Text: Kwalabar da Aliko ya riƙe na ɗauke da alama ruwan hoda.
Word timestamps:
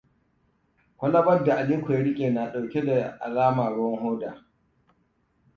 Kwalabar 0.97 1.43
da 1.43 1.57
Aliko 1.57 1.93
ya 1.93 2.01
riƙe 2.03 2.29
na 2.29 2.49
ɗauke 2.51 2.81
da 2.85 3.07
alama 3.19 3.69
ruwan 3.69 4.01
hoda. 4.03 4.47